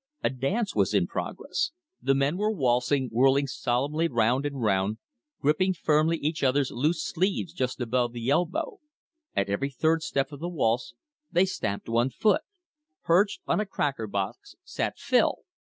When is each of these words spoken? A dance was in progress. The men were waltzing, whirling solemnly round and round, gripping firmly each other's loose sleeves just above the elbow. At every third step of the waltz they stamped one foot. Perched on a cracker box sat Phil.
A 0.23 0.31
dance 0.31 0.75
was 0.75 0.95
in 0.95 1.05
progress. 1.05 1.73
The 2.01 2.15
men 2.15 2.35
were 2.37 2.49
waltzing, 2.51 3.09
whirling 3.11 3.45
solemnly 3.45 4.07
round 4.07 4.47
and 4.47 4.59
round, 4.59 4.97
gripping 5.39 5.73
firmly 5.75 6.17
each 6.17 6.41
other's 6.41 6.71
loose 6.71 7.05
sleeves 7.05 7.53
just 7.53 7.79
above 7.79 8.11
the 8.11 8.27
elbow. 8.31 8.79
At 9.35 9.47
every 9.47 9.69
third 9.69 10.01
step 10.01 10.31
of 10.31 10.39
the 10.39 10.49
waltz 10.49 10.95
they 11.31 11.45
stamped 11.45 11.87
one 11.87 12.09
foot. 12.09 12.41
Perched 13.03 13.41
on 13.45 13.59
a 13.59 13.65
cracker 13.67 14.07
box 14.07 14.55
sat 14.63 14.97
Phil. 14.97 15.43